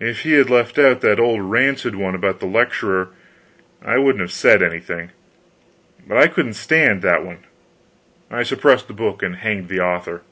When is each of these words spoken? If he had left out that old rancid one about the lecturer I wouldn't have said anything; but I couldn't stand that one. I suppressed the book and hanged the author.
If 0.00 0.20
he 0.22 0.32
had 0.38 0.48
left 0.48 0.78
out 0.78 1.02
that 1.02 1.20
old 1.20 1.42
rancid 1.42 1.94
one 1.94 2.14
about 2.14 2.40
the 2.40 2.46
lecturer 2.46 3.10
I 3.84 3.98
wouldn't 3.98 4.22
have 4.22 4.32
said 4.32 4.62
anything; 4.62 5.10
but 6.08 6.16
I 6.16 6.28
couldn't 6.28 6.54
stand 6.54 7.02
that 7.02 7.26
one. 7.26 7.44
I 8.30 8.42
suppressed 8.42 8.88
the 8.88 8.94
book 8.94 9.22
and 9.22 9.36
hanged 9.36 9.68
the 9.68 9.80
author. 9.80 10.22